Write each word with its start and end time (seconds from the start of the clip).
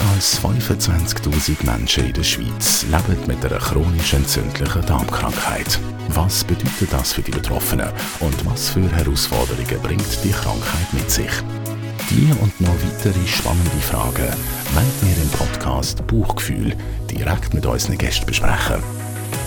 Mehr 0.00 0.14
als 0.14 0.40
25.000 0.40 1.66
Menschen 1.66 2.06
in 2.06 2.12
der 2.12 2.22
Schweiz 2.22 2.84
leben 2.84 3.26
mit 3.26 3.44
einer 3.44 3.58
chronisch 3.58 4.14
entzündlichen 4.14 4.86
Darmkrankheit. 4.86 5.78
Was 6.08 6.44
bedeutet 6.44 6.92
das 6.92 7.12
für 7.12 7.22
die 7.22 7.30
Betroffenen 7.30 7.88
und 8.20 8.46
was 8.46 8.70
für 8.70 8.90
Herausforderungen 8.92 9.82
bringt 9.82 10.24
die 10.24 10.30
Krankheit 10.30 10.92
mit 10.92 11.10
sich? 11.10 11.30
Die 12.08 12.32
und 12.40 12.58
noch 12.60 12.74
weitere 12.82 13.26
spannende 13.26 13.76
Fragen 13.82 14.32
wollen 14.74 14.92
wir 15.02 15.22
im 15.22 15.28
Podcast 15.30 16.06
Buchgefühl 16.06 16.74
direkt 17.10 17.52
mit 17.52 17.66
unseren 17.66 17.98
Gästen 17.98 18.26
besprechen. 18.26 18.82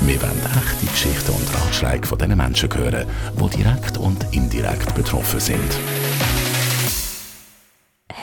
Wir 0.01 0.21
wollen 0.21 0.41
echte 0.55 0.85
Geschichten 0.85 1.31
und 1.31 1.55
Ratschläge 1.55 2.07
von 2.07 2.20
den 2.20 2.38
Menschen 2.38 2.70
hören, 2.73 3.07
die 3.39 3.57
direkt 3.57 3.97
und 3.97 4.25
indirekt 4.31 4.93
betroffen 4.93 5.39
sind. 5.39 5.79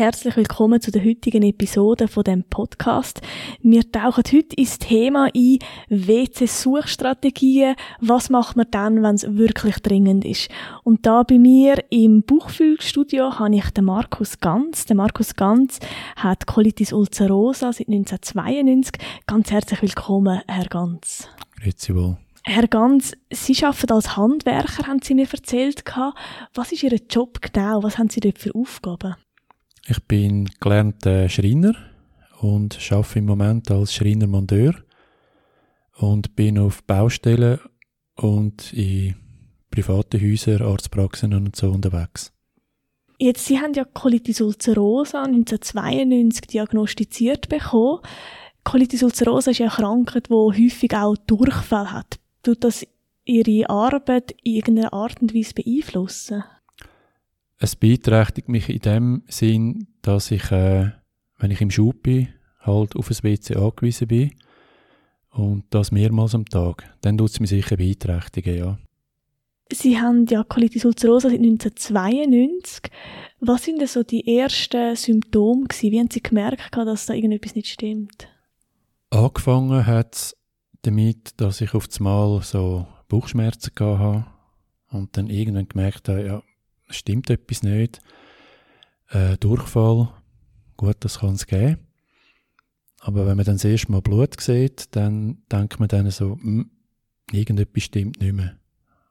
Herzlich 0.01 0.35
willkommen 0.35 0.81
zu 0.81 0.91
der 0.91 1.05
heutigen 1.05 1.43
Episode 1.43 2.09
von 2.09 2.25
dem 2.25 2.43
Podcast. 2.45 3.21
Wir 3.61 3.83
tauchen 3.93 4.25
heute 4.27 4.57
ins 4.57 4.79
Thema 4.79 5.29
ein 5.37 5.59
WC-Suchstrategien. 5.91 7.77
Was 8.01 8.31
macht 8.31 8.57
man 8.57 8.67
dann, 8.71 9.03
wenn 9.03 9.17
es 9.17 9.37
wirklich 9.37 9.77
dringend 9.81 10.25
ist? 10.25 10.49
Und 10.85 11.05
da 11.05 11.23
bei 11.23 11.39
mir 11.39 11.85
im 11.91 12.23
Buchfüllstudio 12.23 13.39
habe 13.39 13.55
ich 13.57 13.69
den 13.73 13.85
Markus 13.85 14.41
Ganz. 14.41 14.87
Der 14.87 14.97
Markus 14.97 15.37
Ganz 15.37 15.81
hat 16.17 16.47
Colitis 16.47 16.95
ulcerosa 16.95 17.75
seit 17.75 17.89
1992. 17.89 18.95
Ganz 19.27 19.51
herzlich 19.51 19.83
willkommen, 19.83 20.41
Herr 20.49 20.69
Ganz. 20.71 21.29
Grüezi 21.61 21.95
wohl. 21.95 22.17
Herr 22.45 22.69
Ganz, 22.69 23.13
Sie 23.31 23.63
arbeiten 23.63 23.93
als 23.93 24.17
Handwerker, 24.17 24.87
haben 24.87 25.03
Sie 25.03 25.15
mir 25.15 25.29
erzählt. 25.31 25.85
Was 26.55 26.73
ist 26.73 26.85
Ihr 26.85 26.99
Job 27.11 27.43
genau? 27.43 27.83
Was 27.83 27.99
haben 27.99 28.09
Sie 28.09 28.21
dort 28.21 28.39
für 28.39 28.55
Aufgaben? 28.55 29.15
Ich 29.87 30.03
bin 30.05 30.49
gelernter 30.61 31.29
Schreiner 31.29 31.75
und 32.41 32.79
arbeite 32.93 33.19
im 33.19 33.27
Moment 33.27 33.71
als 33.71 33.95
Schreiner-Mondeur 33.95 34.75
und 35.97 36.37
bin 36.37 36.59
auf 36.59 36.83
Baustellen 36.85 37.61
und 38.17 38.73
in 38.73 39.17
privaten 39.71 40.21
Häusern, 40.21 40.63
Arztpraxen 40.63 41.35
und 41.35 41.57
so 41.57 41.71
unterwegs. 41.71 42.33
Jetzt, 43.19 43.47
Sie 43.47 43.61
haben 43.61 43.75
ja 43.75 43.85
Colitis 43.85 44.41
ulcerosa 44.41 45.25
1992 45.25 46.47
diagnostiziert 46.47 47.49
bekommen. 47.49 48.01
Colitis 48.65 49.03
ulcerosa 49.03 49.51
ist 49.51 49.59
ja 49.59 49.67
eine 49.67 49.75
Krankheit, 49.75 50.29
die 50.29 50.35
häufig 50.35 50.95
auch 50.95 51.17
Durchfall 51.27 51.93
hat. 51.93 52.19
Tut 52.43 52.65
das 52.65 52.87
Ihre 53.25 53.69
Arbeit 53.69 54.33
in 54.43 54.55
irgendeiner 54.55 54.93
Art 54.93 55.21
und 55.21 55.35
Weise 55.35 55.55
beeinflussen? 55.55 56.45
Es 57.63 57.77
beeinträchtigt 57.77 58.49
mich 58.49 58.71
in 58.71 58.79
dem 58.79 59.23
Sinn, 59.29 59.87
dass 60.01 60.31
ich, 60.31 60.51
äh, 60.51 60.93
wenn 61.39 61.51
ich 61.51 61.61
im 61.61 61.71
Schub 61.71 62.03
bin, 62.03 62.29
halt 62.61 62.97
auf 62.97 63.11
ein 63.11 63.23
WC 63.23 63.55
angewiesen 63.57 64.09
bin. 64.09 64.33
Und 65.31 65.65
das 65.69 65.93
mehrmals 65.93 66.35
am 66.35 66.47
Tag. 66.47 66.91
Dann 67.03 67.19
tut 67.19 67.31
es 67.31 67.39
mich 67.39 67.51
sicher 67.51 67.77
beeinträchtigen, 67.77 68.57
ja. 68.57 68.79
Sie 69.71 70.01
haben 70.01 70.25
ja 70.27 70.43
Colitis 70.43 70.87
ulcerosa 70.87 71.29
seit 71.29 71.39
1992. 71.39 72.91
Was 73.41 73.63
sind 73.63 73.79
denn 73.79 73.87
so 73.87 74.03
die 74.03 74.39
ersten 74.39 74.97
Symptome 74.97 75.67
gewesen? 75.67 75.93
Wie 75.93 76.01
haben 76.01 76.11
Sie 76.11 76.23
gemerkt, 76.23 76.75
dass 76.75 77.07
da 77.07 77.13
irgendetwas 77.13 77.55
nicht 77.55 77.69
stimmt? 77.69 78.27
Angefangen 79.11 79.87
hat 79.87 80.15
es 80.15 80.37
damit, 80.83 81.39
dass 81.39 81.61
ich 81.61 81.75
auf 81.75 81.87
Mal 82.01 82.41
so 82.43 82.87
Bauchschmerzen 83.09 83.73
hatte 83.79 84.27
und 84.91 85.17
dann 85.17 85.29
irgendwann 85.29 85.69
gemerkt 85.69 86.09
habe, 86.09 86.25
ja, 86.25 86.43
stimmt 86.91 87.31
etwas 87.31 87.63
nicht. 87.63 88.01
Äh, 89.09 89.37
Durchfall, 89.39 90.09
gut, 90.77 90.97
das 91.01 91.21
kann 91.21 91.35
es 91.35 91.47
geben. 91.47 91.79
Aber 93.01 93.27
wenn 93.27 93.37
man 93.37 93.47
dann 93.47 93.57
das 93.57 93.65
erste 93.65 93.91
Mal 93.91 94.03
Blut 94.03 94.41
sieht, 94.41 94.95
dann 94.95 95.39
denkt 95.51 95.81
man 95.81 95.89
dann 95.89 96.11
so, 96.11 96.39
hm, 96.41 96.71
irgendetwas 97.33 97.85
stimmt 97.85 98.21
nicht 98.21 98.35
mehr. 98.35 98.57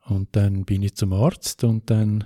Und 0.06 0.36
dann 0.36 0.66
bin 0.66 0.84
ich 0.84 0.96
zum 0.96 1.14
Arzt 1.14 1.64
und 1.64 1.90
dann 1.90 2.26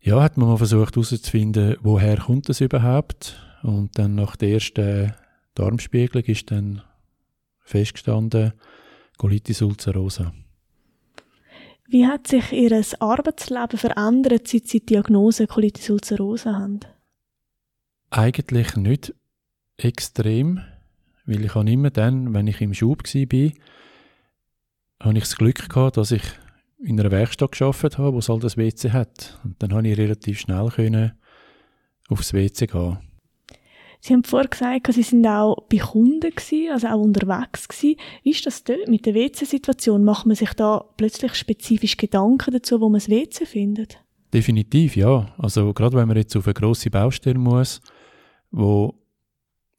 ja, 0.00 0.20
hat 0.22 0.36
man 0.36 0.48
mal 0.48 0.58
versucht 0.58 0.96
herauszufinden, 0.96 1.76
woher 1.80 2.18
kommt 2.18 2.48
das 2.48 2.60
überhaupt. 2.60 3.40
Und 3.62 3.98
dann 3.98 4.14
nach 4.14 4.36
der 4.36 4.50
ersten 4.50 5.14
Darmspiegelung 5.54 6.24
ist 6.24 6.50
dann 6.50 6.82
festgestanden, 7.60 8.52
Colitis 9.16 9.62
ulcerosa. 9.62 10.34
Wie 11.86 12.06
hat 12.06 12.26
sich 12.26 12.52
Ihr 12.52 12.82
Arbeitsleben 13.00 13.78
verändert, 13.78 14.48
seit 14.48 14.68
Sie 14.68 14.80
die 14.80 14.86
Diagnose 14.86 15.46
Colitis 15.46 15.90
ulcerosa 15.90 16.54
haben? 16.54 16.80
Eigentlich 18.10 18.76
nicht 18.76 19.14
extrem, 19.76 20.62
weil 21.26 21.44
ich 21.44 21.54
habe 21.54 21.70
immer 21.70 21.90
dann, 21.90 22.32
wenn 22.32 22.46
ich 22.46 22.60
im 22.60 22.74
Schub 22.74 23.02
war, 23.04 23.50
habe 25.00 25.18
ich 25.18 25.24
das 25.24 25.36
Glück 25.36 25.68
gehabt, 25.68 25.96
dass 25.96 26.12
ich 26.12 26.22
in 26.78 26.98
einer 26.98 27.10
Werkstatt 27.10 27.52
geschafft 27.52 27.98
habe, 27.98 28.14
wo 28.14 28.18
es 28.18 28.28
halt 28.28 28.44
das 28.44 28.56
WC 28.56 28.90
hat. 28.90 29.38
Und 29.44 29.62
dann 29.62 29.70
konnte 29.70 29.90
ich 29.90 29.98
relativ 29.98 30.40
schnell 30.40 31.12
aufs 32.08 32.32
WC 32.32 32.66
gehen. 32.66 32.98
Sie 34.06 34.12
haben 34.12 34.22
vorher 34.22 34.50
gesagt, 34.50 34.92
Sie 34.92 35.02
sind 35.02 35.26
auch 35.26 35.62
bei 35.70 35.78
Kunden 35.78 36.30
also 36.70 36.88
auch 36.88 37.00
unterwegs. 37.00 37.66
Wie 37.80 37.96
ist 38.22 38.44
das 38.44 38.62
dort 38.62 38.86
mit 38.86 39.06
der 39.06 39.14
WC-Situation? 39.14 40.04
Macht 40.04 40.26
man 40.26 40.36
sich 40.36 40.52
da 40.52 40.84
plötzlich 40.98 41.34
spezifisch 41.34 41.96
Gedanken 41.96 42.52
dazu, 42.52 42.82
wo 42.82 42.90
man 42.90 43.00
das 43.00 43.08
WC 43.08 43.46
findet? 43.46 43.98
Definitiv, 44.34 44.94
ja. 44.94 45.34
Also 45.38 45.72
gerade 45.72 45.96
wenn 45.96 46.06
man 46.06 46.18
jetzt 46.18 46.36
auf 46.36 46.46
eine 46.46 46.52
grosse 46.52 46.90
Baustelle 46.90 47.38
muss, 47.38 47.80
wo 48.50 48.92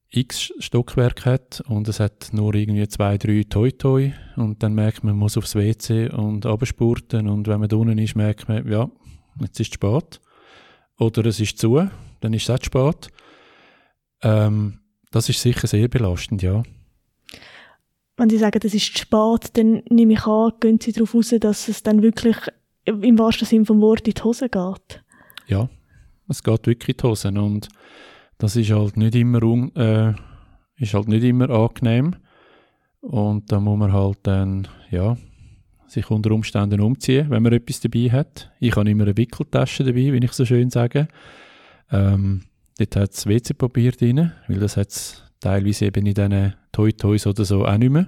x 0.09 0.51
Stockwerk 0.57 1.23
hat 1.27 1.61
und 1.67 1.87
es 1.87 1.99
hat 1.99 2.29
nur 2.31 2.55
irgendwie 2.55 2.87
zwei, 2.87 3.19
drei 3.19 3.43
Toi-Toi 3.47 4.11
und 4.37 4.63
dann 4.63 4.73
merkt 4.73 5.03
man, 5.03 5.13
man 5.13 5.19
muss 5.19 5.37
aufs 5.37 5.53
WC 5.53 6.09
und 6.09 6.47
abspurten 6.47 7.29
und 7.29 7.47
wenn 7.47 7.59
man 7.59 7.69
da 7.69 7.75
unten 7.75 7.99
ist, 7.99 8.15
merkt 8.15 8.49
man, 8.49 8.67
ja, 8.67 8.89
jetzt 9.39 9.59
ist 9.59 9.67
es 9.67 9.73
spät. 9.75 10.19
Oder 10.97 11.27
es 11.27 11.39
ist 11.39 11.59
zu, 11.59 11.87
dann 12.21 12.33
ist 12.33 12.49
es 12.49 12.49
auch 12.49 12.63
spät. 12.63 13.11
Ähm, 14.25 14.79
das 15.11 15.29
ist 15.29 15.39
sicher 15.39 15.67
sehr 15.67 15.87
belastend, 15.87 16.41
ja. 16.41 16.63
Wenn 18.17 18.29
Sie 18.29 18.37
sagen, 18.37 18.59
es 18.63 18.73
ist 18.73 18.97
spät, 18.97 19.55
dann 19.55 19.83
nehme 19.89 20.13
ich 20.13 20.25
an, 20.25 20.53
gehen 20.59 20.79
Sie 20.81 20.91
darauf 20.91 21.13
aus, 21.13 21.29
dass 21.39 21.67
es 21.67 21.83
dann 21.83 22.01
wirklich 22.01 22.35
im 22.85 23.19
wahrsten 23.19 23.47
Sinne 23.47 23.65
vom 23.65 23.81
Wort 23.81 24.07
in 24.07 24.13
die 24.13 24.23
Hose 24.23 24.49
geht. 24.49 25.03
Ja, 25.47 25.69
es 26.27 26.41
geht 26.41 26.65
wirklich 26.65 26.97
in 26.97 27.01
die 27.01 27.07
Hose 27.07 27.27
und 27.29 27.69
das 28.39 28.55
ist 28.55 28.71
halt 28.71 28.97
nicht 28.97 29.15
immer, 29.15 29.43
un, 29.43 29.75
äh, 29.75 30.13
ist 30.77 30.93
halt 30.93 31.07
nicht 31.07 31.23
immer 31.23 31.49
angenehm 31.51 32.15
und 33.01 33.51
da 33.51 33.59
muss 33.59 33.77
man 33.77 33.93
halt 33.93 34.19
dann, 34.23 34.67
ja, 34.89 35.17
sich 35.87 36.09
unter 36.09 36.31
Umständen 36.31 36.81
umziehen, 36.81 37.29
wenn 37.29 37.43
man 37.43 37.53
etwas 37.53 37.79
dabei 37.79 38.09
hat. 38.09 38.51
Ich 38.59 38.75
habe 38.75 38.89
immer 38.89 39.03
eine 39.03 39.15
Wickeltasche 39.17 39.83
dabei, 39.83 40.11
wie 40.11 40.25
ich 40.25 40.31
so 40.31 40.45
schön 40.45 40.71
sage. 40.71 41.07
Ähm, 41.91 42.41
Dort 42.77 42.95
hat 42.95 43.13
es 43.13 43.25
WC-Papier 43.25 43.91
drin, 43.93 44.31
weil 44.47 44.59
das 44.59 44.75
hat 44.75 44.89
es 44.89 45.23
teilweise 45.39 45.85
eben 45.85 46.05
in 46.05 46.13
diesen 46.13 46.55
Toy-Toys 46.71 47.27
oder 47.27 47.45
so 47.45 47.65
auch 47.65 47.77
nicht 47.77 47.91
mehr. 47.91 48.07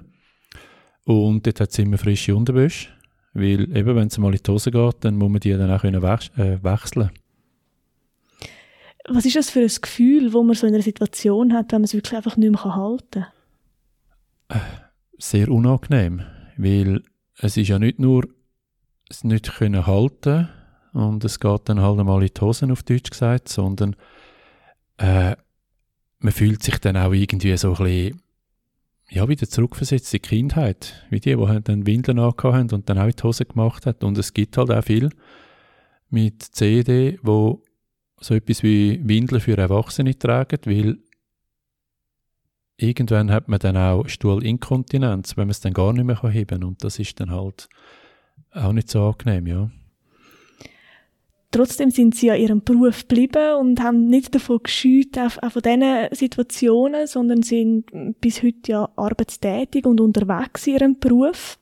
Und 1.04 1.46
dort 1.46 1.60
hat 1.60 1.70
es 1.70 1.78
immer 1.78 1.96
frische 1.96 2.36
Unterwäsche, 2.36 2.90
weil 3.32 3.74
eben, 3.74 3.96
wenn 3.96 4.08
es 4.08 4.18
mal 4.18 4.34
in 4.34 4.42
die 4.44 4.50
Hose 4.50 4.70
geht, 4.70 4.96
dann 5.00 5.16
muss 5.16 5.30
man 5.30 5.40
die 5.40 5.52
dann 5.52 5.70
auch 5.70 5.80
können 5.80 6.02
wech 6.02 6.30
äh, 6.36 6.62
wechseln 6.62 7.10
Was 9.08 9.24
ist 9.24 9.36
das 9.36 9.48
für 9.48 9.60
ein 9.60 9.72
Gefühl, 9.80 10.34
wo 10.34 10.42
man 10.42 10.54
so 10.54 10.66
in 10.66 10.74
einer 10.74 10.82
Situation 10.82 11.54
hat, 11.54 11.72
wenn 11.72 11.80
man 11.80 11.84
es 11.84 11.94
wirklich 11.94 12.14
einfach 12.14 12.36
nicht 12.36 12.50
mehr 12.50 12.76
halten 12.76 13.24
kann? 14.48 14.60
Sehr 15.16 15.48
unangenehm, 15.48 16.22
weil 16.58 17.02
es 17.38 17.56
ist 17.56 17.68
ja 17.68 17.78
nicht 17.78 17.98
nur 17.98 18.28
es 19.08 19.24
nicht 19.24 19.50
können 19.54 19.86
halten 19.86 20.50
und 20.92 21.24
es 21.24 21.40
geht 21.40 21.68
dann 21.70 21.80
halt 21.80 21.98
einmal 21.98 22.22
in 22.22 22.30
die 22.34 22.40
Hosen 22.40 22.70
auf 22.70 22.82
Deutsch 22.82 23.10
gesagt, 23.10 23.48
sondern 23.48 23.96
äh, 24.98 25.36
man 26.20 26.32
fühlt 26.32 26.62
sich 26.62 26.78
dann 26.78 26.96
auch 26.96 27.12
irgendwie 27.12 27.56
so 27.56 27.74
ein 27.74 27.84
bisschen, 27.84 28.22
ja, 29.10 29.28
wieder 29.28 29.48
zurückversetzt 29.48 30.12
in 30.12 30.20
die 30.22 30.28
Kindheit. 30.28 31.06
Wie 31.10 31.20
die, 31.20 31.34
die 31.34 31.60
dann 31.62 31.86
Windeln 31.86 32.18
angehabt 32.18 32.72
und 32.72 32.88
dann 32.88 32.98
auch 32.98 33.06
in 33.06 33.12
die 33.12 33.22
Hose 33.22 33.44
gemacht 33.46 33.86
hat. 33.86 34.04
Und 34.04 34.18
es 34.18 34.34
gibt 34.34 34.58
halt 34.58 34.70
auch 34.70 34.84
viel 34.84 35.10
mit 36.10 36.42
CD, 36.42 37.18
wo 37.22 37.62
so 38.20 38.34
etwas 38.34 38.62
wie 38.62 39.00
Windeln 39.06 39.40
für 39.40 39.56
Erwachsene 39.56 40.18
tragen, 40.18 40.58
weil 40.64 40.98
irgendwann 42.76 43.30
hat 43.30 43.48
man 43.48 43.58
dann 43.60 43.76
auch 43.76 44.08
Stuhlinkontinenz, 44.08 45.36
wenn 45.36 45.46
man 45.46 45.50
es 45.50 45.60
dann 45.60 45.72
gar 45.72 45.92
nicht 45.92 46.04
mehr 46.04 46.20
heben 46.30 46.60
kann. 46.60 46.64
Und 46.64 46.84
das 46.84 46.98
ist 46.98 47.20
dann 47.20 47.30
halt 47.30 47.68
auch 48.52 48.72
nicht 48.72 48.88
so 48.88 49.04
angenehm, 49.04 49.46
ja. 49.46 49.70
Trotzdem 51.50 51.90
sind 51.90 52.14
sie 52.14 52.30
an 52.30 52.38
ihrem 52.38 52.62
Beruf 52.62 53.08
geblieben 53.08 53.56
und 53.58 53.82
haben 53.82 54.06
nicht 54.06 54.34
davon 54.34 54.60
gescheut, 54.62 55.16
auch, 55.18 55.50
von 55.50 55.62
diesen 55.62 56.08
Situationen, 56.12 57.06
sondern 57.06 57.42
sind 57.42 57.86
bis 58.20 58.42
heute 58.42 58.72
ja 58.72 58.88
arbeitstätig 58.96 59.86
und 59.86 60.00
unterwegs 60.00 60.66
in 60.66 60.74
ihrem 60.74 60.98
Beruf. 60.98 61.58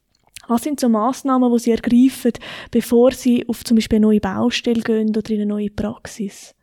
Was 0.49 0.63
sind 0.63 0.81
so 0.81 0.89
Massnahmen, 0.89 1.53
die 1.53 1.59
sie 1.59 1.71
ergreifen, 1.71 2.33
bevor 2.71 3.13
sie 3.13 3.49
auf 3.49 3.65
zum 3.65 3.77
Beispiel 3.77 3.97
eine 3.97 4.07
neue 4.07 4.21
Baustelle 4.21 4.83
gehen 4.83 5.17
oder 5.17 5.31
in 5.31 5.41
eine 5.41 5.47
neue 5.47 5.71
Praxis? 5.71 6.55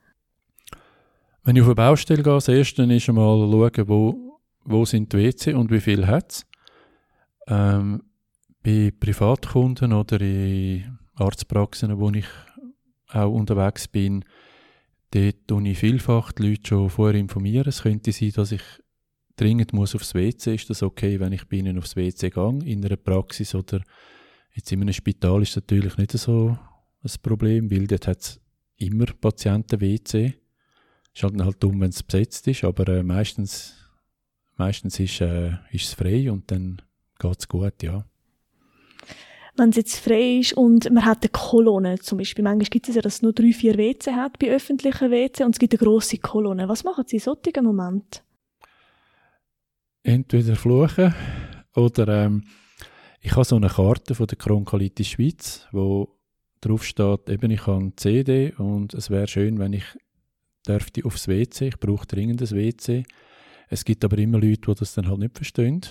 Wenn 1.44 1.56
ich 1.56 1.62
auf 1.62 1.70
eine 1.70 1.76
Baustelle 1.76 2.24
gehe, 2.24 2.34
das 2.34 2.48
erste 2.48 2.84
ist 2.84 3.10
einmal 3.10 3.50
schauen, 3.50 3.88
wo, 3.88 4.40
wo 4.64 4.86
sind 4.86 5.12
die 5.12 5.18
WC 5.18 5.54
und 5.54 5.72
wie 5.72 5.82
viel 5.82 6.08
hat 6.08 6.32
es. 6.32 6.46
Ähm, 7.48 8.04
bei 8.64 8.94
Privatkunden 8.98 9.92
oder 9.92 10.22
in 10.22 10.98
Arztpraxen, 11.16 12.00
wo 12.00 12.10
ich 12.12 12.26
auch 13.16 13.32
unterwegs 13.32 13.88
bin, 13.88 14.24
dort 15.12 15.48
tue 15.48 15.70
ich 15.70 15.78
vielfach 15.78 16.32
die 16.32 16.50
Leute 16.50 16.68
schon 16.68 16.90
vorher 16.90 17.20
informieren. 17.20 17.68
Es 17.68 17.84
könnte 17.84 18.12
sein, 18.12 18.32
dass 18.36 18.52
ich 18.52 18.64
dringend 19.36 19.74
muss 19.74 19.96
aufs 19.96 20.14
WC. 20.14 20.56
Ist 20.56 20.70
das 20.70 20.84
okay, 20.84 21.20
wenn 21.20 21.34
ich 21.34 21.48
bei 21.48 21.58
ihnen 21.58 21.78
aufs 21.78 21.96
WC 21.96 22.30
gehe? 22.30 22.60
In 22.66 22.86
einer 22.86 22.98
Praxis 22.98 23.56
oder 23.56 23.82
jetzt 24.54 24.72
in 24.72 24.82
einem 24.82 24.94
Spital 24.94 25.42
ist 25.42 25.56
das 25.56 25.64
natürlich 25.64 25.98
nicht 25.98 26.12
so 26.12 26.58
ein 27.04 27.12
Problem, 27.22 27.72
weil 27.72 27.88
dort 27.88 28.08
hat 28.08 28.22
es 28.22 28.42
immer 28.78 29.06
Patienten-WC. 29.06 30.34
Ist 31.14 31.24
halt, 31.24 31.40
halt 31.40 31.62
dumm, 31.62 31.82
wenn 31.82 31.90
es 31.90 32.02
besetzt 32.02 32.48
ist, 32.48 32.64
aber 32.64 32.88
äh, 32.88 33.04
meistens, 33.04 33.76
meistens 34.56 35.00
ist, 35.00 35.22
äh, 35.22 35.52
ist 35.72 35.86
es 35.86 35.94
frei 35.94 36.32
und 36.32 36.50
dann 36.50 36.82
geht 37.20 37.40
es 37.40 37.48
gut, 37.48 37.84
ja. 37.84 38.06
Wenn 39.56 39.70
es 39.70 39.76
jetzt 39.76 40.00
frei 40.00 40.40
ist 40.40 40.54
und 40.54 40.92
man 40.92 41.06
hat 41.06 41.22
eine 41.22 41.30
Kolonne 41.30 42.00
zum 42.00 42.18
Beispiel, 42.18 42.44
manchmal 42.44 42.70
gibt 42.70 42.90
es 42.90 42.96
ja, 42.96 43.02
dass 43.02 43.16
es 43.16 43.22
nur 43.22 43.34
drei, 43.34 43.54
vier 43.54 43.78
WC 43.78 44.14
hat 44.14 44.40
bei 44.40 44.50
öffentlichen 44.50 45.12
WC 45.12 45.44
und 45.44 45.56
es 45.56 45.60
gibt 45.60 45.74
eine 45.74 45.80
grosse 45.80 46.18
Kolonne. 46.18 46.68
Was 46.68 46.84
machen 46.84 47.06
Sie 47.08 47.18
in 47.18 47.22
solchen 47.22 47.64
Momenten? 47.64 48.22
Entweder 50.02 50.56
fluchen 50.56 51.14
oder 51.76 52.26
ähm, 52.26 52.44
ich 53.22 53.32
habe 53.34 53.46
so 53.46 53.56
eine 53.56 53.70
Karte 53.70 54.16
von 54.16 54.28
der 54.28 54.38
Kronkolitis 54.38 55.08
Schweiz, 55.08 55.68
wo 55.72 56.18
drauf 56.60 56.84
steht, 56.84 57.30
eben 57.30 57.52
ich 57.52 57.68
habe 57.68 57.82
eine 57.82 57.96
CD 57.96 58.54
und 58.58 58.94
es 58.94 59.10
wäre 59.10 59.28
schön, 59.28 59.60
wenn 59.60 59.74
ich 59.74 59.86
dürfte 60.68 61.06
aufs 61.06 61.28
WC, 61.28 61.68
ich 61.68 61.80
brauche 61.80 62.08
dringend 62.08 62.42
ein 62.42 62.52
WC. 62.52 63.04
Es 63.70 63.86
gibt 63.86 64.04
aber 64.04 64.18
immer 64.18 64.40
Leute, 64.40 64.62
die 64.62 64.76
das 64.76 64.94
dann 64.94 65.08
halt 65.08 65.20
nicht 65.20 65.36
verstehen. 65.36 65.82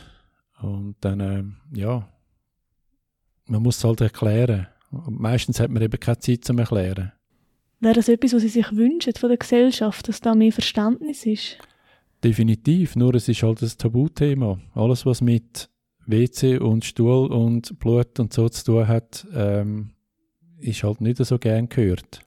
Und 0.60 0.96
dann, 1.00 1.20
äh, 1.20 1.44
ja, 1.78 2.08
man 3.52 3.62
muss 3.62 3.76
es 3.78 3.84
halt 3.84 4.00
erklären. 4.00 4.66
Meistens 4.90 5.60
hat 5.60 5.70
man 5.70 5.82
eben 5.82 6.00
keine 6.00 6.18
Zeit 6.18 6.44
zum 6.44 6.58
Erklären. 6.58 7.12
Wäre 7.80 7.94
das 7.94 8.08
etwas, 8.08 8.32
was 8.32 8.42
Sie 8.42 8.48
sich 8.48 8.72
wünschen 8.72 9.12
von 9.14 9.28
der 9.28 9.38
Gesellschaft, 9.38 10.08
dass 10.08 10.20
da 10.20 10.34
mehr 10.34 10.52
Verständnis 10.52 11.26
ist? 11.26 11.58
Definitiv, 12.24 12.96
nur 12.96 13.14
es 13.14 13.28
ist 13.28 13.42
halt 13.42 13.62
ein 13.62 13.70
Tabuthema. 13.76 14.58
Alles, 14.74 15.04
was 15.04 15.20
mit 15.20 15.68
WC 16.06 16.58
und 16.58 16.84
Stuhl 16.84 17.32
und 17.32 17.78
Blut 17.78 18.18
und 18.20 18.32
so 18.32 18.48
zu 18.48 18.64
tun 18.64 18.88
hat, 18.88 19.26
ähm, 19.34 19.90
ist 20.58 20.82
halt 20.82 21.00
nicht 21.00 21.18
so 21.18 21.38
gern 21.38 21.68
gehört. 21.68 22.20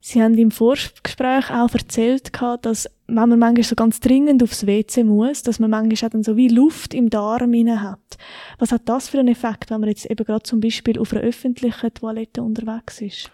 Sie 0.00 0.22
haben 0.22 0.38
im 0.38 0.52
Vorgespräch 0.52 1.50
auch 1.50 1.74
erzählt, 1.74 2.30
dass 2.62 2.88
wenn 3.08 3.28
man 3.28 3.38
manchmal 3.38 3.64
so 3.64 3.74
ganz 3.74 4.00
dringend 4.00 4.42
aufs 4.42 4.66
WC 4.66 5.02
muss, 5.02 5.42
dass 5.42 5.58
man 5.58 5.70
manchmal 5.70 6.10
dann 6.10 6.22
so 6.22 6.36
wie 6.36 6.48
Luft 6.48 6.92
im 6.92 7.08
Darm 7.08 7.54
hat. 7.80 8.18
Was 8.58 8.70
hat 8.70 8.82
das 8.86 9.08
für 9.08 9.18
einen 9.18 9.28
Effekt, 9.28 9.70
wenn 9.70 9.80
man 9.80 9.88
jetzt 9.88 10.06
eben 10.10 10.24
gerade 10.24 10.42
zum 10.42 10.60
Beispiel 10.60 10.98
auf 10.98 11.12
einer 11.12 11.22
öffentlichen 11.22 11.94
Toilette 11.94 12.42
unterwegs 12.42 13.00
ist? 13.00 13.32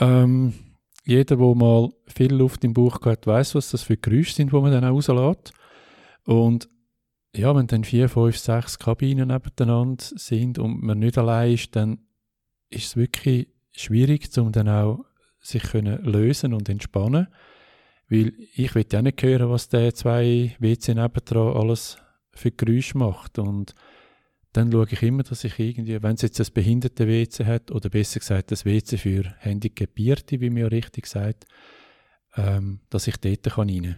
Ähm, 0.00 0.54
jeder, 1.04 1.36
der 1.36 1.54
mal 1.54 1.90
viel 2.06 2.34
Luft 2.34 2.64
im 2.64 2.72
Bauch 2.72 3.00
hat, 3.02 3.26
weiß, 3.26 3.54
was 3.54 3.70
das 3.70 3.82
für 3.82 3.98
Geräusche 3.98 4.34
sind, 4.34 4.50
die 4.50 4.56
man 4.56 4.72
dann 4.72 4.84
rauslässt. 4.84 5.52
Und 6.24 6.68
ja, 7.34 7.54
wenn 7.54 7.66
dann 7.66 7.84
vier, 7.84 8.08
fünf, 8.08 8.38
sechs 8.38 8.78
Kabinen 8.78 9.28
nebeneinander 9.28 10.02
sind 10.02 10.58
und 10.58 10.82
man 10.82 10.98
nicht 10.98 11.18
allein 11.18 11.52
ist, 11.52 11.76
dann 11.76 11.98
ist 12.70 12.86
es 12.86 12.96
wirklich 12.96 13.48
schwierig, 13.72 14.36
um 14.38 14.52
dann 14.52 14.70
auch 14.70 15.04
sich 15.38 15.62
können 15.62 16.02
lösen 16.02 16.54
und 16.54 16.68
entspannen. 16.70 17.28
Weil 18.08 18.32
ich 18.54 18.74
will 18.74 18.86
ja 18.90 19.02
nicht 19.02 19.22
hören, 19.22 19.50
was 19.50 19.68
der 19.68 19.94
zwei 19.94 20.54
WC 20.58 20.94
nebendran 20.94 21.56
alles 21.56 21.98
für 22.32 22.52
Geräusche 22.52 22.98
macht. 22.98 23.38
Und 23.38 23.74
dann 24.52 24.70
schaue 24.70 24.86
ich 24.88 25.02
immer, 25.02 25.22
dass 25.22 25.44
ich 25.44 25.58
irgendwie, 25.58 26.02
wenn 26.02 26.14
es 26.14 26.22
jetzt 26.22 26.40
ein 26.40 26.46
behinderte 26.54 27.06
WC 27.06 27.44
hat, 27.44 27.70
oder 27.70 27.88
besser 27.88 28.20
gesagt 28.20 28.52
das 28.52 28.64
WC 28.64 28.96
für 28.96 29.34
Handicapierte, 29.40 30.40
wie 30.40 30.50
man 30.50 30.62
ja 30.62 30.66
richtig 30.68 31.06
sagt, 31.06 31.46
ähm, 32.36 32.80
dass 32.90 33.06
ich 33.06 33.16
dort 33.16 33.42
kann 33.42 33.68
rein 33.68 33.82
kann. 33.82 33.96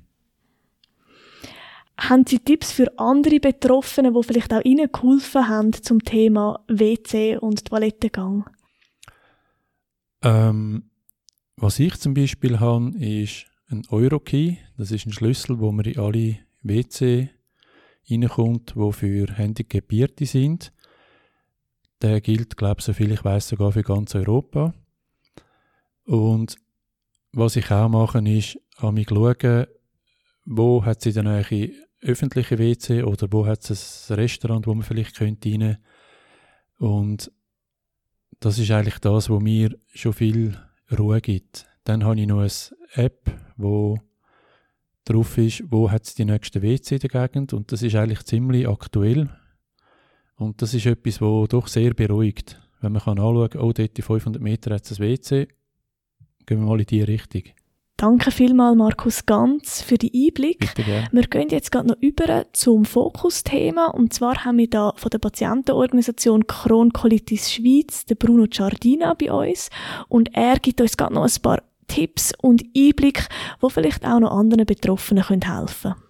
Haben 2.00 2.24
Sie 2.26 2.38
Tipps 2.38 2.70
für 2.70 2.96
andere 2.96 3.40
Betroffene, 3.40 4.12
die 4.12 4.22
vielleicht 4.22 4.54
auch 4.54 4.64
Ihnen 4.64 4.90
geholfen 4.90 5.48
haben 5.48 5.72
zum 5.72 6.02
Thema 6.04 6.64
WC 6.68 7.38
und 7.38 7.64
Toilettengang? 7.64 8.48
Ähm, 10.22 10.90
was 11.56 11.78
ich 11.80 11.98
zum 11.98 12.14
Beispiel 12.14 12.60
habe, 12.60 12.96
ist 12.98 13.46
ein 13.70 13.82
Eurokey. 13.90 14.58
Das 14.76 14.90
ist 14.90 15.06
ein 15.06 15.12
Schlüssel, 15.12 15.58
wo 15.58 15.72
man 15.72 15.84
in 15.84 15.98
alle 15.98 16.38
WC 16.62 17.30
reinkommt, 18.10 18.74
die 18.74 18.92
für 18.92 19.26
Handicapierte 19.36 20.26
sind. 20.26 20.72
Der 22.00 22.20
gilt, 22.20 22.56
glaube 22.56 22.80
ich, 22.80 22.84
soviel 22.84 23.12
ich 23.12 23.24
weiß, 23.24 23.48
sogar 23.48 23.72
für 23.72 23.82
ganz 23.82 24.14
Europa. 24.14 24.72
Und 26.04 26.56
was 27.32 27.56
ich 27.56 27.70
auch 27.70 27.88
mache, 27.88 28.20
ist, 28.28 28.58
an 28.76 28.94
mich 28.94 29.08
schauen, 29.08 29.66
wo 30.44 30.84
hat 30.84 31.02
sie 31.02 31.12
dann 31.12 31.26
eigentlich 31.26 31.72
öffentliche 32.00 32.58
WC 32.58 33.02
oder 33.02 33.26
wo 33.30 33.46
hat 33.46 33.68
es 33.68 34.10
ein 34.10 34.14
Restaurant, 34.14 34.66
wo 34.66 34.74
man 34.74 34.84
vielleicht 34.84 35.16
könnte 35.16 35.50
rein. 35.50 35.78
Und 36.78 37.30
das 38.40 38.58
ist 38.58 38.70
eigentlich 38.70 39.00
das, 39.00 39.28
was 39.28 39.42
mir 39.42 39.76
schon 39.92 40.12
viel 40.12 40.56
Ruhe 40.96 41.20
gibt. 41.20 41.66
Dann 41.84 42.04
habe 42.04 42.20
ich 42.20 42.26
noch 42.26 42.38
eine 42.38 42.50
App, 42.94 43.30
wo 43.56 43.98
drauf 45.04 45.38
ist, 45.38 45.64
wo 45.70 45.90
hat 45.90 46.06
es 46.06 46.14
die 46.14 46.24
nächste 46.24 46.62
WC 46.62 46.96
in 46.96 47.00
der 47.00 47.28
Gegend 47.28 47.52
und 47.52 47.72
das 47.72 47.82
ist 47.82 47.94
eigentlich 47.94 48.24
ziemlich 48.24 48.68
aktuell. 48.68 49.30
Und 50.36 50.62
das 50.62 50.74
ist 50.74 50.86
etwas, 50.86 51.20
wo 51.20 51.46
doch 51.46 51.66
sehr 51.66 51.94
beruhigt. 51.94 52.60
Wenn 52.80 52.92
man 52.92 53.02
kann 53.02 53.18
anschauen 53.18 53.50
kann, 53.50 53.60
oh, 53.60 53.72
dort 53.72 53.98
in 53.98 54.04
500 54.04 54.40
Meter 54.40 54.74
hat 54.74 54.88
es 54.88 55.00
ein 55.00 55.06
WC, 55.06 55.48
gehen 56.46 56.60
wir 56.60 56.66
mal 56.66 56.80
in 56.80 56.86
die 56.86 57.02
Richtung. 57.02 57.42
Danke 57.96 58.30
vielmals, 58.30 58.76
Markus 58.76 59.26
Ganz, 59.26 59.82
für 59.82 59.98
den 59.98 60.10
Einblick. 60.14 60.72
Wir 61.10 61.22
gehen 61.22 61.48
jetzt 61.48 61.72
gerade 61.72 61.88
noch 61.88 61.96
über 62.00 62.46
zum 62.52 62.84
Fokusthema. 62.84 63.86
Und 63.86 64.12
zwar 64.12 64.44
haben 64.44 64.58
wir 64.58 64.70
da 64.70 64.92
von 64.94 65.10
der 65.10 65.18
Patientenorganisation 65.18 66.46
Kronkolitis 66.46 67.52
Schweiz 67.52 68.04
den 68.04 68.16
Bruno 68.16 68.46
Giardina 68.48 69.14
bei 69.14 69.32
uns. 69.32 69.68
Und 70.06 70.32
er 70.36 70.60
gibt 70.60 70.80
uns 70.80 70.96
gerade 70.96 71.14
noch 71.14 71.24
ein 71.24 71.42
paar 71.42 71.64
Tipps 71.88 72.32
und 72.40 72.62
Einblick, 72.76 73.28
die 73.62 73.70
vielleicht 73.70 74.04
auch 74.04 74.20
noch 74.20 74.30
anderen 74.30 74.66
Betroffenen 74.66 75.24
helfen 75.26 75.94
können. 75.94 76.08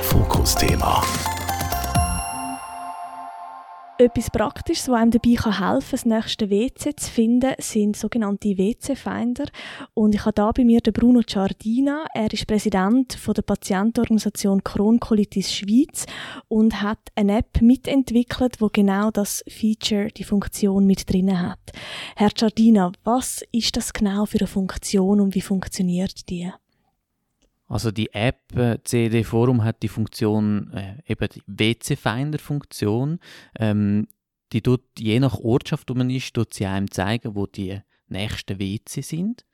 Fokusthema. 0.00 1.02
Etwas 4.02 4.30
Praktisches, 4.30 4.88
was 4.88 4.96
einem 4.96 5.12
dabei 5.12 5.30
helfen 5.30 5.52
kann, 5.52 5.82
das 5.92 6.04
nächste 6.04 6.50
WC 6.50 6.96
zu 6.96 7.08
finden, 7.08 7.54
sind 7.58 7.96
sogenannte 7.96 8.58
WC-Finder. 8.58 9.44
Und 9.94 10.16
ich 10.16 10.22
habe 10.22 10.32
da 10.32 10.50
bei 10.50 10.64
mir 10.64 10.80
den 10.80 10.92
Bruno 10.92 11.20
Giardina. 11.24 12.06
Er 12.12 12.32
ist 12.32 12.48
Präsident 12.48 13.12
von 13.12 13.34
der 13.34 13.42
Patientenorganisation 13.42 14.64
Kronkolitis 14.64 15.54
Schweiz 15.54 16.06
und 16.48 16.82
hat 16.82 16.98
eine 17.14 17.38
App 17.38 17.62
mitentwickelt, 17.62 18.60
wo 18.60 18.70
genau 18.72 19.12
das 19.12 19.44
Feature, 19.46 20.08
die 20.08 20.24
Funktion 20.24 20.84
mit 20.84 21.08
drin 21.08 21.40
hat. 21.40 21.60
Herr 22.16 22.30
Giardina, 22.30 22.90
was 23.04 23.44
ist 23.52 23.76
das 23.76 23.92
genau 23.92 24.26
für 24.26 24.40
eine 24.40 24.48
Funktion 24.48 25.20
und 25.20 25.36
wie 25.36 25.40
funktioniert 25.40 26.28
die? 26.28 26.50
Also 27.72 27.90
die 27.90 28.12
App 28.12 28.54
äh, 28.54 28.76
CD 28.84 29.24
Forum 29.24 29.64
hat 29.64 29.82
die 29.82 29.88
Funktion, 29.88 30.70
äh, 30.74 30.96
eben 31.06 31.26
die 31.34 31.42
WC-Finder-Funktion. 31.46 33.18
Ähm, 33.58 34.08
die 34.52 34.60
tut 34.60 34.82
je 34.98 35.18
nach 35.18 35.38
Ortschaft, 35.38 35.88
wo 35.88 35.94
man 35.94 36.10
ist, 36.10 36.34
tut 36.34 36.52
sie 36.52 36.66
einem 36.66 36.90
zeigen, 36.90 37.34
wo 37.34 37.46
die 37.46 37.80
nächsten 38.08 38.58
WC 38.58 39.00
sind. 39.00 39.46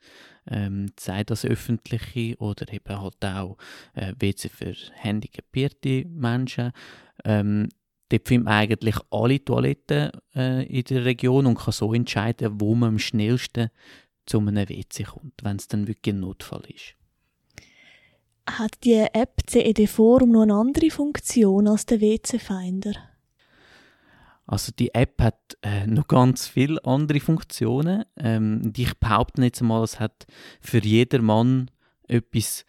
Ähm, 0.51 0.87
sei 0.99 1.23
das 1.23 1.45
öffentliche 1.45 2.35
oder 2.39 2.67
eben 2.73 3.01
halt 3.01 3.23
auch 3.23 3.55
äh, 3.93 4.13
WC 4.19 4.49
für 4.49 4.75
handicapierte 4.95 6.03
Menschen. 6.09 6.73
Ähm, 7.23 7.69
dort 8.09 8.27
findet 8.27 8.45
man 8.47 8.53
eigentlich 8.55 8.97
alle 9.11 9.45
Toiletten 9.45 10.11
äh, 10.35 10.65
in 10.65 10.83
der 10.83 11.05
Region 11.05 11.45
und 11.45 11.57
kann 11.57 11.71
so 11.71 11.93
entscheiden, 11.93 12.59
wo 12.59 12.75
man 12.75 12.89
am 12.89 12.99
schnellsten 12.99 13.69
zu 14.25 14.39
einem 14.39 14.67
WC 14.67 15.03
kommt, 15.03 15.41
wenn 15.41 15.55
es 15.55 15.69
dann 15.69 15.87
wirklich 15.87 16.15
ein 16.15 16.19
Notfall 16.19 16.63
ist. 16.67 16.98
Hat 18.59 18.83
die 18.83 19.07
App 19.13 19.39
CED 19.47 19.87
Forum 19.87 20.31
noch 20.31 20.41
eine 20.41 20.53
andere 20.53 20.89
Funktion 20.89 21.65
als 21.69 21.85
der 21.85 22.01
WC-Finder? 22.01 22.91
Also 24.47 24.73
die 24.77 24.93
App 24.93 25.21
hat 25.21 25.57
äh, 25.61 25.87
noch 25.87 26.09
ganz 26.09 26.45
viele 26.45 26.83
andere 26.83 27.21
Funktionen. 27.21 28.03
Ähm, 28.17 28.73
ich 28.75 28.99
behaupte 28.99 29.41
jetzt 29.43 29.61
mal, 29.61 29.81
es 29.81 30.01
hat 30.01 30.27
für 30.59 30.79
jedermann 30.79 31.71
etwas 32.09 32.65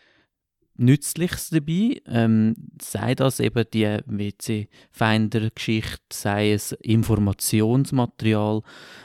Nützliches 0.81 1.51
dabei. 1.51 2.01
Ähm, 2.07 2.57
sei 2.81 3.15
das 3.15 3.39
eben 3.39 3.65
die 3.73 3.99
WC-Finder-Geschichte, 4.07 6.01
sei 6.11 6.53
es 6.53 6.73
Informationsmaterial, 6.73 8.63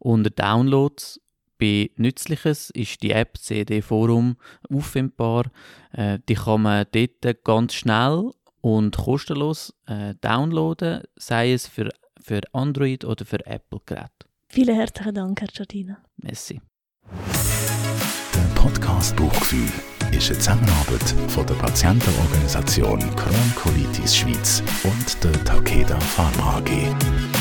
unter 0.00 0.30
Downloads 0.30 1.20
bei 1.60 1.90
Nützliches 1.96 2.70
ist 2.70 3.02
die 3.02 3.12
App 3.12 3.36
CD 3.38 3.82
Forum 3.82 4.36
auffindbar. 4.72 5.50
Äh, 5.92 6.18
die 6.28 6.34
kann 6.34 6.62
man 6.62 6.86
dort 6.92 7.44
ganz 7.44 7.74
schnell 7.74 8.30
und 8.60 8.96
kostenlos 8.96 9.74
äh, 9.86 10.14
downloaden, 10.20 11.02
sei 11.16 11.52
es 11.52 11.66
für, 11.66 11.90
für 12.20 12.40
Android 12.52 13.04
oder 13.04 13.24
für 13.24 13.44
Apple-Geräte. 13.46 14.26
Vielen 14.48 14.74
herzlichen 14.74 15.14
Dank, 15.14 15.40
Herr 15.40 15.48
Giardina. 15.48 15.98
Merci. 16.16 16.60
Der 18.34 18.54
Podcast 18.54 19.14
Buchgefühl 19.16 19.68
ist 20.12 20.30
eine 20.30 20.38
Zusammenarbeit 20.38 21.14
von 21.28 21.46
der 21.46 21.54
Patientenorganisation 21.54 22.98
Crohn 23.16 23.54
Colitis 23.54 24.16
Schweiz 24.16 24.62
und 24.82 25.24
der 25.24 25.44
Takeda 25.44 25.98
Pharma 26.00 26.58
AG. 26.58 27.39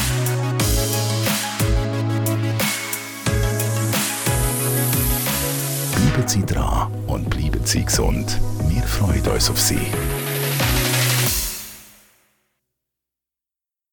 Bleiben 6.20 6.28
Sie 6.28 6.46
dran 6.46 6.92
und 7.08 7.30
bleiben 7.30 7.62
Sie 7.64 7.86
gesund. 7.86 8.42
Wir 8.68 8.84
freuen 8.84 9.26
uns 9.26 9.50
auf 9.50 9.58
Sie. 9.58 9.80